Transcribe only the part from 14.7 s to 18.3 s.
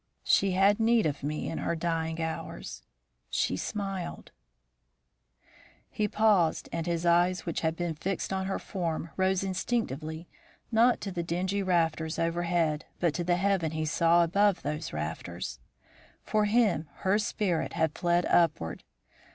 rafters. For him her spirit had fled